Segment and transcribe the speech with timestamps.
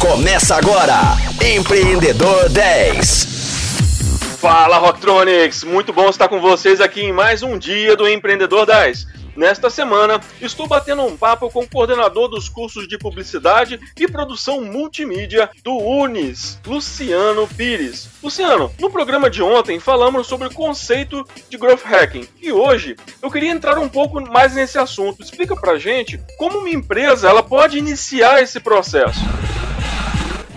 [0.00, 3.26] Começa agora, Empreendedor 10.
[4.38, 9.06] Fala Rocktronics, muito bom estar com vocês aqui em mais um dia do Empreendedor 10.
[9.36, 14.60] Nesta semana, estou batendo um papo com o coordenador dos cursos de publicidade e produção
[14.64, 18.08] multimídia do Unis, Luciano Pires.
[18.22, 23.30] Luciano, no programa de ontem falamos sobre o conceito de growth hacking e hoje eu
[23.30, 25.22] queria entrar um pouco mais nesse assunto.
[25.22, 29.20] Explica pra gente como uma empresa ela pode iniciar esse processo.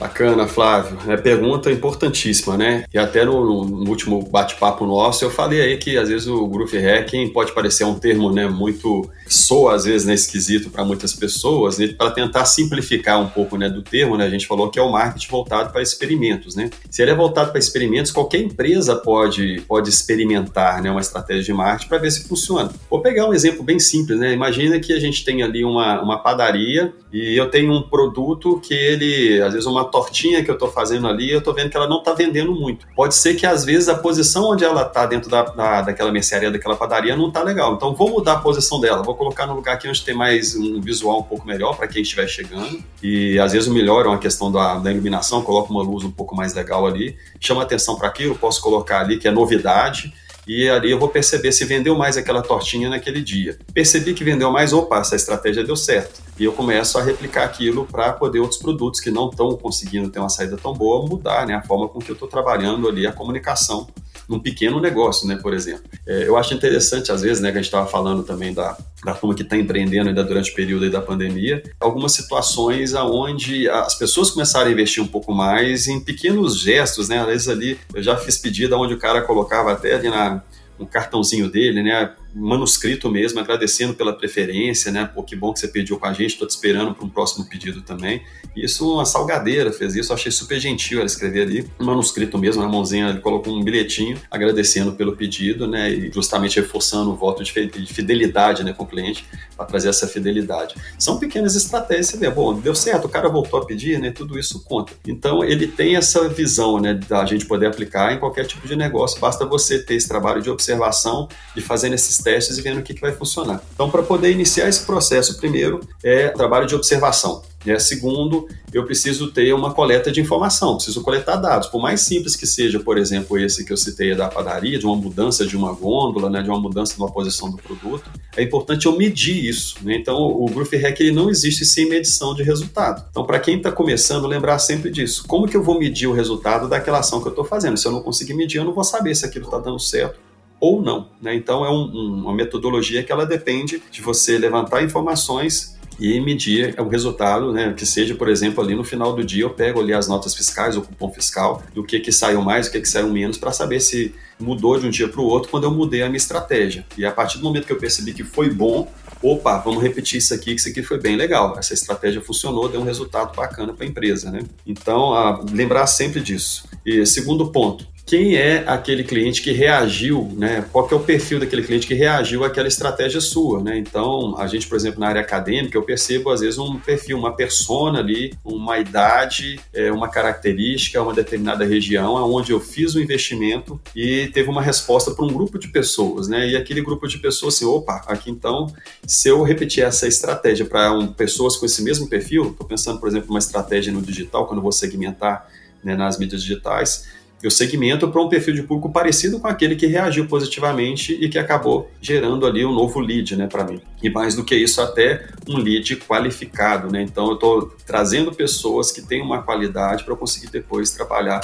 [0.02, 0.98] Bacana, Flávio.
[1.08, 2.86] É pergunta importantíssima, né?
[2.92, 6.76] E até no, no último bate-papo nosso eu falei aí que às vezes o Groove
[6.76, 11.78] Hacking pode parecer um termo, né, muito soa às vezes né, esquisito para muitas pessoas,
[11.78, 14.26] né, para tentar simplificar um pouco, né, do termo, né?
[14.26, 16.72] A gente falou que é o marketing voltado para experimentos, né?
[16.90, 21.54] Se ele é voltado para experimentos, qualquer empresa pode pode experimentar, né, uma estratégia de
[21.54, 22.72] marketing para ver se funciona.
[22.90, 24.34] Vou pegar um exemplo bem simples, né?
[24.34, 28.74] Imagina que a gente tem ali uma, uma padaria e eu tenho um produto que
[28.74, 31.88] ele, às vezes uma tortinha que eu estou fazendo ali, eu estou vendo que ela
[31.88, 32.88] não está vendendo muito.
[32.96, 36.50] Pode ser que às vezes a posição onde ela está dentro da, da, daquela mercearia,
[36.50, 37.76] daquela padaria, não está legal.
[37.76, 40.80] Então vou mudar a posição dela, vou colocar no lugar aqui onde tem mais um
[40.80, 42.84] visual um pouco melhor para quem estiver chegando.
[43.04, 46.54] E às vezes é uma questão da, da iluminação, coloco uma luz um pouco mais
[46.54, 50.14] legal ali, chama atenção para aquilo, posso colocar ali que é novidade
[50.48, 53.58] e ali eu vou perceber se vendeu mais aquela tortinha naquele dia.
[53.74, 56.22] Percebi que vendeu mais, opa, essa estratégia deu certo.
[56.42, 60.18] E eu começo a replicar aquilo para poder outros produtos que não estão conseguindo ter
[60.18, 63.12] uma saída tão boa mudar né, a forma com que eu estou trabalhando ali a
[63.12, 63.88] comunicação
[64.28, 65.84] num pequeno negócio, né, por exemplo.
[66.04, 68.76] É, eu acho interessante, às vezes, né, que a gente estava falando também da,
[69.06, 73.94] da turma que está empreendendo ainda durante o período da pandemia, algumas situações aonde as
[73.94, 78.02] pessoas começaram a investir um pouco mais em pequenos gestos, né, às vezes ali, eu
[78.02, 80.42] já fiz pedido onde o cara colocava até ali na
[80.82, 82.12] um cartãozinho dele, né?
[82.34, 85.06] Manuscrito mesmo, agradecendo pela preferência, né?
[85.06, 87.48] Pô, que bom que você pediu com a gente, estou te esperando para um próximo
[87.48, 88.22] pedido também.
[88.56, 93.10] Isso, uma salgadeira fez isso, achei super gentil ela escrever ali, manuscrito mesmo, na mãozinha,
[93.10, 95.92] ele colocou um bilhetinho agradecendo pelo pedido, né?
[95.92, 97.52] E justamente reforçando o voto de
[97.88, 99.26] fidelidade, né, com o cliente,
[99.56, 100.76] para trazer essa fidelidade.
[100.98, 104.12] São pequenas estratégias, você vê, bom, deu certo, o cara voltou a pedir, né?
[104.12, 104.94] Tudo isso conta.
[105.08, 109.20] Então, ele tem essa visão, né, da gente poder aplicar em qualquer tipo de negócio,
[109.20, 112.94] basta você ter esse trabalho de observação, de fazer nesses testes e vendo o que,
[112.94, 113.62] que vai funcionar.
[113.74, 117.42] Então, para poder iniciar esse processo, primeiro é trabalho de observação.
[117.66, 121.68] É, segundo, eu preciso ter uma coleta de informação, preciso coletar dados.
[121.68, 124.96] Por mais simples que seja, por exemplo, esse que eu citei da padaria, de uma
[124.96, 128.88] mudança de uma gôndola, né, de uma mudança de uma posição do produto, é importante
[128.88, 129.76] eu medir isso.
[129.84, 129.96] Né?
[129.96, 133.06] Então, o Groove Hack ele não existe sem medição de resultado.
[133.12, 135.24] Então, para quem está começando, lembrar sempre disso.
[135.28, 137.78] Como que eu vou medir o resultado daquela ação que eu estou fazendo?
[137.78, 140.31] Se eu não conseguir medir, eu não vou saber se aquilo está dando certo
[140.62, 141.10] ou não.
[141.22, 141.36] Né?
[141.36, 146.74] Então, é um, um, uma metodologia que ela depende de você levantar informações e medir
[146.80, 149.94] o resultado, né, que seja, por exemplo, ali no final do dia eu pego ali
[149.94, 153.08] as notas fiscais, o cupom fiscal, do que que saiu mais, o que que saiu
[153.10, 156.08] menos, para saber se mudou de um dia para o outro quando eu mudei a
[156.08, 156.86] minha estratégia.
[156.98, 158.92] E a partir do momento que eu percebi que foi bom,
[159.22, 161.56] opa, vamos repetir isso aqui, que isso aqui foi bem legal.
[161.58, 164.42] Essa estratégia funcionou, deu um resultado bacana para a empresa, né?
[164.66, 166.68] Então, a, lembrar sempre disso.
[166.84, 170.66] E segundo ponto, quem é aquele cliente que reagiu, né?
[170.72, 173.78] Qual é o perfil daquele cliente que reagiu àquela estratégia sua, né?
[173.78, 177.36] Então, a gente, por exemplo, na área acadêmica, eu percebo às vezes um perfil, uma
[177.36, 183.02] persona ali, uma idade, é, uma característica, uma determinada região, onde eu fiz o um
[183.02, 186.50] investimento e teve uma resposta para um grupo de pessoas, né?
[186.50, 188.74] E aquele grupo de pessoas, assim, opa, aqui então,
[189.06, 193.08] se eu repetir essa estratégia para um, pessoas com esse mesmo perfil, estou pensando, por
[193.08, 195.48] exemplo, uma estratégia no digital, quando eu vou segmentar
[195.84, 197.08] né, nas mídias digitais,
[197.44, 201.40] eu segmento para um perfil de público parecido com aquele que reagiu positivamente e que
[201.40, 203.82] acabou gerando ali um novo lead, né, para mim.
[204.02, 207.02] E mais do que isso, até um lead qualificado, né?
[207.02, 211.42] Então eu estou trazendo pessoas que têm uma qualidade para eu conseguir depois trabalhar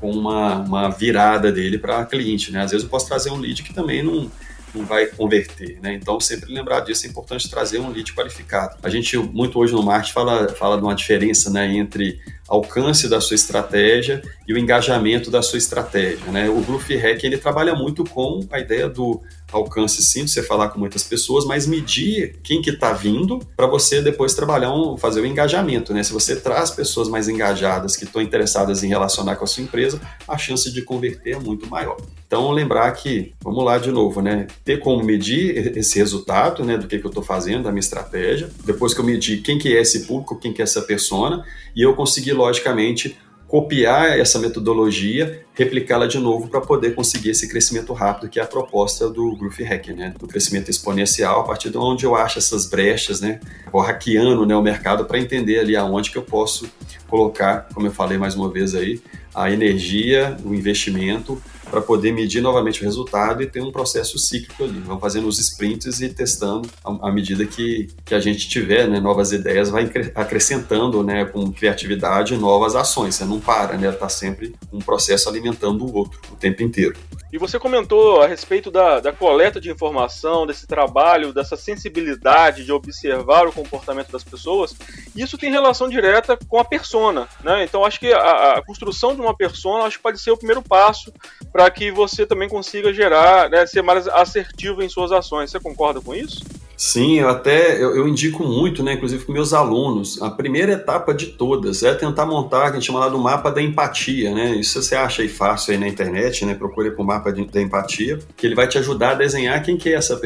[0.00, 2.62] com uma, uma virada dele para cliente, né?
[2.62, 4.30] Às vezes eu posso trazer um lead que também não
[4.74, 5.94] não vai converter, né?
[5.94, 8.76] Então, sempre lembrar disso, é importante trazer um lead qualificado.
[8.82, 13.20] A gente, muito hoje no marketing, fala, fala de uma diferença, né, entre alcance da
[13.20, 16.48] sua estratégia e o engajamento da sua estratégia, né?
[16.48, 19.20] O Groove Hack, ele trabalha muito com a ideia do
[19.52, 24.02] alcance sim, você falar com muitas pessoas, mas medir quem que está vindo para você
[24.02, 26.02] depois trabalhar, um, fazer o engajamento, né?
[26.02, 30.00] Se você traz pessoas mais engajadas que estão interessadas em relacionar com a sua empresa,
[30.26, 31.96] a chance de converter é muito maior.
[32.26, 34.48] Então, lembrar que, vamos lá de novo, né?
[34.64, 36.76] Ter como medir esse resultado, né?
[36.76, 38.50] Do que, que eu estou fazendo, da minha estratégia.
[38.64, 41.44] Depois que eu medir quem que é esse público, quem que é essa persona,
[41.74, 43.18] e eu conseguir, logicamente,
[43.48, 48.46] copiar essa metodologia, replicá-la de novo para poder conseguir esse crescimento rápido, que é a
[48.46, 50.14] proposta do Growth Hacker, né?
[50.18, 53.40] Do crescimento exponencial, a partir de onde eu acho essas brechas, né?
[53.72, 56.68] Vou hackeando né, o mercado para entender ali aonde que eu posso
[57.08, 59.00] colocar, como eu falei mais uma vez aí,
[59.34, 61.40] a energia, o investimento
[61.70, 64.80] para poder medir novamente o resultado e ter um processo cíclico ali.
[64.80, 69.32] Vamos fazendo os sprints e testando à medida que, que a gente tiver né, novas
[69.32, 73.14] ideias, vai acrescentando né, com criatividade novas ações.
[73.14, 73.88] Você não para, né?
[73.88, 76.96] Está sempre um processo alimentando o outro o tempo inteiro.
[77.32, 82.72] E você comentou a respeito da, da coleta de informação, desse trabalho, dessa sensibilidade de
[82.72, 84.74] observar o comportamento das pessoas.
[85.14, 87.64] Isso tem relação direta com a persona, né?
[87.64, 90.62] Então acho que a, a construção de uma persona acho que pode ser o primeiro
[90.62, 91.12] passo
[91.52, 95.50] para que você também consiga gerar, né, ser mais assertivo em suas ações.
[95.50, 96.42] Você concorda com isso?
[96.76, 101.14] Sim, eu até eu, eu, indico muito, né, inclusive com meus alunos, a primeira etapa
[101.14, 104.54] de todas é tentar montar, a gente chama lá do mapa da empatia, né?
[104.56, 106.54] Isso você acha aí fácil aí na internet, né?
[106.54, 109.88] Procure por mapa de, da empatia, que ele vai te ajudar a desenhar quem que
[109.88, 110.20] é essa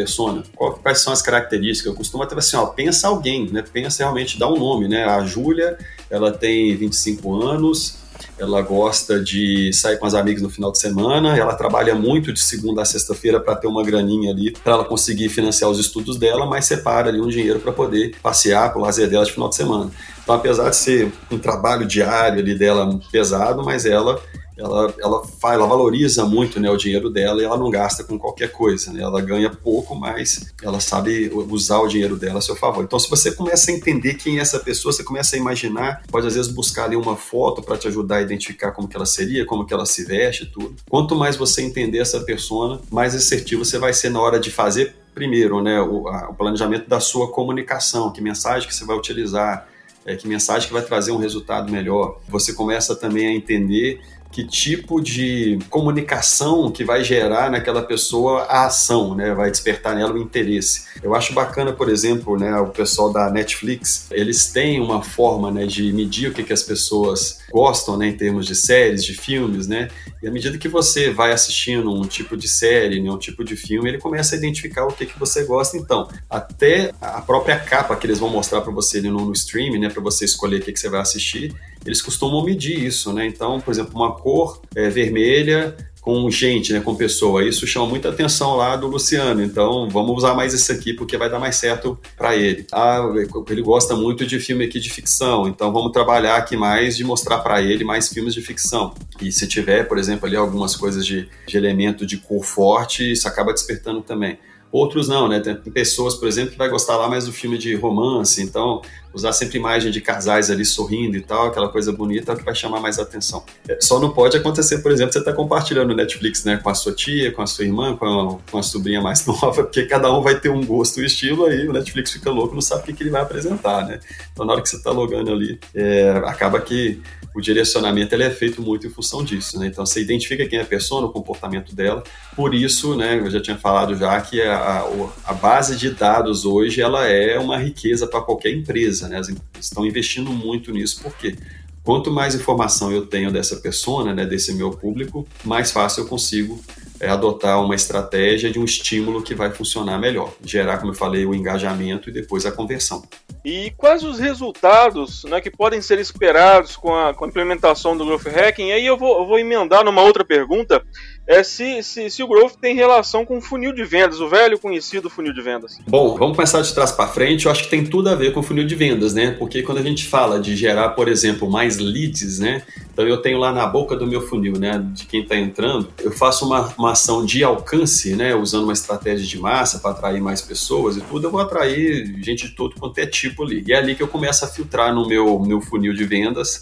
[0.56, 1.92] qual, quais são as características.
[1.92, 3.62] Eu costumo até assim, ó, pensa alguém, né?
[3.72, 5.04] Pensa realmente, dá um nome, né?
[5.04, 5.78] A Júlia,
[6.10, 7.99] ela tem 25 anos,
[8.38, 12.40] ela gosta de sair com as amigas no final de semana, ela trabalha muito de
[12.40, 16.46] segunda a sexta-feira para ter uma graninha ali, para ela conseguir financiar os estudos dela,
[16.46, 19.56] mas separa ali um dinheiro para poder passear com o lazer dela de final de
[19.56, 19.90] semana.
[20.22, 24.20] Então, apesar de ser um trabalho diário ali dela pesado, mas ela
[24.60, 28.18] ela, ela, faz, ela valoriza muito né, o dinheiro dela e ela não gasta com
[28.18, 28.92] qualquer coisa.
[28.92, 29.02] Né?
[29.02, 32.84] Ela ganha pouco, mas ela sabe usar o dinheiro dela a seu favor.
[32.84, 36.26] Então, se você começa a entender quem é essa pessoa, você começa a imaginar, pode
[36.26, 39.46] às vezes buscar ali uma foto para te ajudar a identificar como que ela seria,
[39.46, 40.76] como que ela se veste, tudo.
[40.88, 44.94] Quanto mais você entender essa persona, mais assertivo você vai ser na hora de fazer
[45.14, 49.66] primeiro, né, o, a, o planejamento da sua comunicação, que mensagem que você vai utilizar,
[50.04, 52.20] é, que mensagem que vai trazer um resultado melhor.
[52.28, 58.66] Você começa também a entender que tipo de comunicação que vai gerar naquela pessoa a
[58.66, 59.34] ação, né?
[59.34, 60.84] Vai despertar nela o interesse.
[61.02, 65.66] Eu acho bacana, por exemplo, né, o pessoal da Netflix, eles têm uma forma, né,
[65.66, 69.66] de medir o que, que as pessoas gostam, né, em termos de séries, de filmes,
[69.66, 69.88] né?
[70.22, 73.56] E à medida que você vai assistindo um tipo de série, né, um tipo de
[73.56, 75.76] filme, ele começa a identificar o que, que você gosta.
[75.76, 79.88] Então, até a própria capa que eles vão mostrar para você no, no stream, né,
[79.88, 81.54] para você escolher o que, que você vai assistir,
[81.84, 83.26] eles costumam medir isso, né?
[83.26, 87.44] Então, por exemplo, uma cor é, vermelha com gente, né, com pessoa.
[87.44, 89.42] Isso chama muita atenção lá do Luciano.
[89.42, 92.66] Então, vamos usar mais esse aqui porque vai dar mais certo para ele.
[92.72, 93.02] Ah,
[93.48, 95.46] ele gosta muito de filme aqui de ficção.
[95.46, 98.94] Então, vamos trabalhar aqui mais de mostrar para ele mais filmes de ficção.
[99.20, 103.28] E se tiver, por exemplo, ali algumas coisas de, de elemento de cor forte, isso
[103.28, 104.38] acaba despertando também.
[104.72, 105.40] Outros não, né?
[105.40, 108.80] Tem pessoas, por exemplo, que vai gostar lá mais do filme de romance, então
[109.12, 112.44] usar sempre imagem de casais ali sorrindo e tal, aquela coisa bonita é o que
[112.44, 113.44] vai chamar mais atenção.
[113.68, 116.74] É, só não pode acontecer, por exemplo, você está compartilhando o Netflix, né, com a
[116.74, 120.12] sua tia, com a sua irmã, com a, com a sobrinha mais nova, porque cada
[120.12, 122.82] um vai ter um gosto e um estilo, aí o Netflix fica louco, não sabe
[122.82, 124.00] o que, que ele vai apresentar, né?
[124.32, 127.00] Então na hora que você está logando ali, é, acaba que
[127.34, 129.66] o direcionamento ele é feito muito em função disso, né?
[129.66, 132.02] Então você identifica quem é a pessoa, o comportamento dela.
[132.34, 134.84] Por isso, né, eu já tinha falado já que a,
[135.24, 139.20] a base de dados hoje ela é uma riqueza para qualquer empresa, né?
[139.60, 141.36] Estão investindo muito nisso, porque
[141.82, 146.60] quanto mais informação eu tenho dessa pessoa, né, desse meu público, mais fácil eu consigo
[147.00, 151.24] é adotar uma estratégia de um estímulo que vai funcionar melhor, gerar, como eu falei,
[151.24, 153.02] o engajamento e depois a conversão.
[153.42, 158.04] E quais os resultados né, que podem ser esperados com a, com a implementação do
[158.04, 158.68] Growth Hacking?
[158.68, 160.82] E aí eu vou, eu vou emendar numa outra pergunta,
[161.30, 164.58] é se, se, se, o Growth tem relação com o funil de vendas, o velho
[164.58, 165.78] conhecido funil de vendas.
[165.86, 168.40] Bom, vamos começar de trás para frente, eu acho que tem tudo a ver com
[168.40, 169.30] o funil de vendas, né?
[169.38, 172.64] Porque quando a gente fala de gerar, por exemplo, mais leads, né?
[172.92, 176.10] Então eu tenho lá na boca do meu funil, né, de quem está entrando, eu
[176.10, 180.42] faço uma, uma ação de alcance, né, usando uma estratégia de massa para atrair mais
[180.42, 183.62] pessoas e tudo, eu vou atrair gente de todo quanto é tipo ali.
[183.64, 186.60] E é ali que eu começo a filtrar no meu, meu funil de vendas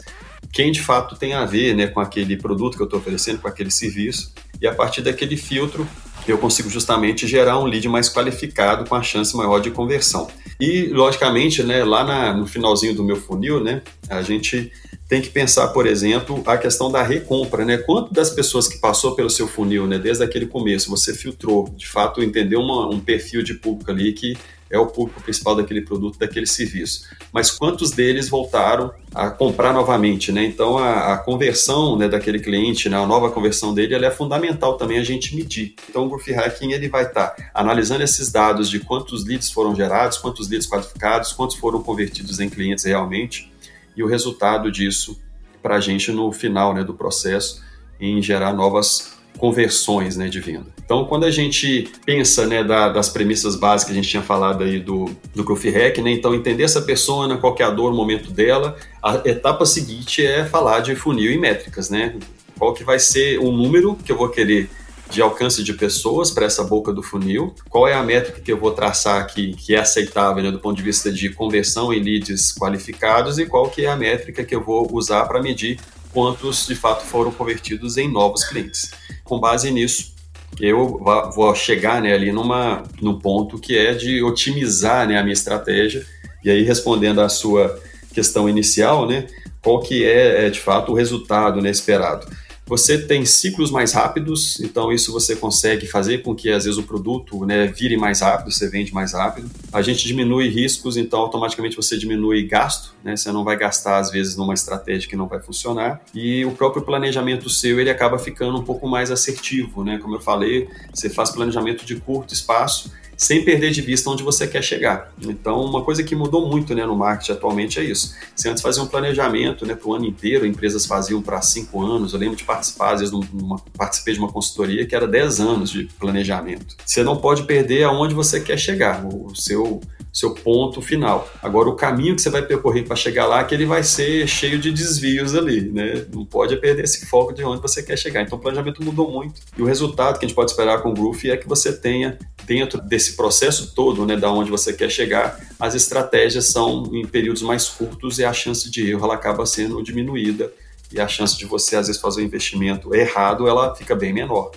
[0.52, 3.48] quem de fato tem a ver né, com aquele produto que eu estou oferecendo, com
[3.48, 5.86] aquele serviço, e a partir daquele filtro
[6.26, 10.28] eu consigo justamente gerar um lead mais qualificado com a chance maior de conversão.
[10.60, 14.70] E, logicamente, né, lá na, no finalzinho do meu funil, né, a gente
[15.08, 17.78] tem que pensar, por exemplo, a questão da recompra, né?
[17.78, 21.88] Quanto das pessoas que passou pelo seu funil, né, desde aquele começo, você filtrou, de
[21.88, 24.36] fato, entendeu uma, um perfil de público ali que
[24.70, 27.06] é o público principal daquele produto, daquele serviço.
[27.32, 30.44] Mas quantos deles voltaram a comprar novamente, né?
[30.44, 34.76] Então a, a conversão né, daquele cliente, né, a nova conversão dele, ela é fundamental
[34.76, 35.74] também a gente medir.
[35.88, 39.74] Então o Growth Hacking ele vai estar tá analisando esses dados de quantos leads foram
[39.74, 43.50] gerados, quantos leads qualificados, quantos foram convertidos em clientes realmente,
[43.96, 45.20] e o resultado disso
[45.62, 47.62] para a gente no final né, do processo
[48.00, 50.66] em gerar novas conversões né, de venda.
[50.84, 54.64] Então, quando a gente pensa né, da, das premissas básicas que a gente tinha falado
[54.64, 57.94] aí do, do Growth Hack, né, então entender essa persona, qual é a dor, o
[57.94, 62.16] momento dela, a etapa seguinte é falar de funil e métricas, né?
[62.58, 64.68] Qual que vai ser o número que eu vou querer
[65.10, 68.58] de alcance de pessoas para essa boca do funil, qual é a métrica que eu
[68.58, 72.52] vou traçar aqui que é aceitável né, do ponto de vista de conversão em leads
[72.52, 75.78] qualificados e qual que é a métrica que eu vou usar para medir
[76.12, 78.90] quantos de fato foram convertidos em novos clientes.
[79.28, 80.14] Com base nisso,
[80.58, 81.04] eu
[81.34, 86.02] vou chegar né, ali numa, num ponto que é de otimizar né, a minha estratégia.
[86.42, 87.78] E aí, respondendo à sua
[88.14, 89.26] questão inicial, né,
[89.62, 92.26] qual que é, é de fato o resultado né, esperado?
[92.68, 96.82] Você tem ciclos mais rápidos, então isso você consegue fazer com que às vezes o
[96.82, 99.50] produto né, vire mais rápido, você vende mais rápido.
[99.72, 103.16] A gente diminui riscos, então automaticamente você diminui gasto, né?
[103.16, 106.02] Você não vai gastar às vezes numa estratégia que não vai funcionar.
[106.14, 109.98] E o próprio planejamento seu ele acaba ficando um pouco mais assertivo, né?
[109.98, 114.46] Como eu falei, você faz planejamento de curto espaço sem perder de vista onde você
[114.46, 115.12] quer chegar.
[115.20, 118.14] Então, uma coisa que mudou muito né, no marketing atualmente é isso.
[118.34, 122.12] Você antes fazia um planejamento né, para o ano inteiro, empresas faziam para cinco anos.
[122.12, 125.70] Eu lembro de participar, às vezes, numa, participei de uma consultoria que era 10 anos
[125.70, 126.76] de planejamento.
[126.86, 129.80] Você não pode perder aonde você quer chegar, o seu
[130.12, 131.28] seu ponto final.
[131.42, 134.58] Agora, o caminho que você vai percorrer para chegar lá, que ele vai ser cheio
[134.58, 136.06] de desvios ali, né?
[136.12, 138.22] Não pode perder esse foco de onde você quer chegar.
[138.22, 139.40] Então, o planejamento mudou muito.
[139.56, 142.18] E o resultado que a gente pode esperar com o Groove é que você tenha,
[142.44, 147.42] dentro desse processo todo, né, da onde você quer chegar, as estratégias são em períodos
[147.42, 150.50] mais curtos e a chance de erro ela acaba sendo diminuída
[150.90, 154.52] e a chance de você, às vezes, fazer um investimento errado, ela fica bem menor.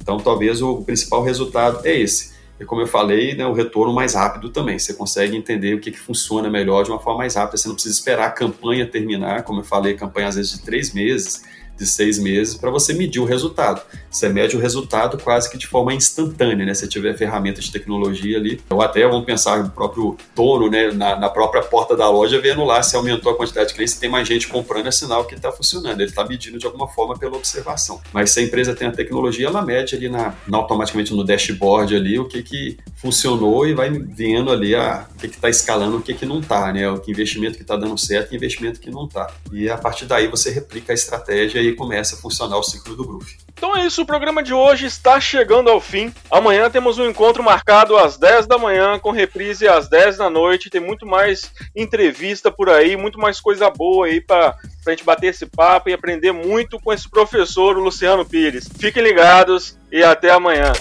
[0.00, 2.31] Então, talvez o principal resultado é esse
[2.62, 4.78] e como eu falei, né, o retorno mais rápido também.
[4.78, 7.56] Você consegue entender o que, que funciona melhor de uma forma mais rápida.
[7.56, 10.94] Você não precisa esperar a campanha terminar, como eu falei, campanha às vezes de três
[10.94, 11.42] meses
[11.82, 13.82] de seis meses para você medir o resultado.
[14.10, 16.74] Você mede o resultado quase que de forma instantânea, né?
[16.74, 20.92] Se tiver ferramentas de tecnologia ali, ou até vamos pensar no próprio dono, né?
[20.92, 24.00] Na, na, própria porta da loja, vendo lá se aumentou a quantidade de clientes, se
[24.00, 26.00] tem mais gente comprando, é sinal que está funcionando.
[26.00, 28.00] Ele está medindo de alguma forma pela observação.
[28.12, 31.96] Mas se a empresa tem a tecnologia, ela mede ali na, na automaticamente no dashboard
[31.96, 36.02] ali o que que funcionou e vai vendo ali a, o que está escalando, o
[36.02, 36.88] que que não está, né?
[36.88, 39.32] O que investimento que está dando certo e investimento que não está.
[39.52, 43.04] E a partir daí você replica a estratégia aí começa a funcionar o ciclo do
[43.04, 43.36] Groove.
[43.52, 46.12] Então é isso, o programa de hoje está chegando ao fim.
[46.30, 50.70] Amanhã temos um encontro marcado às 10 da manhã, com reprise às 10 da noite.
[50.70, 55.28] Tem muito mais entrevista por aí, muito mais coisa boa aí para a gente bater
[55.28, 58.68] esse papo e aprender muito com esse professor, o Luciano Pires.
[58.78, 60.72] Fiquem ligados e até amanhã.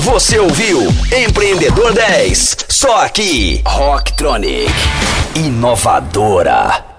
[0.00, 0.80] Você ouviu
[1.26, 4.70] Empreendedor 10, só aqui, Rocktronic,
[5.34, 6.95] inovadora.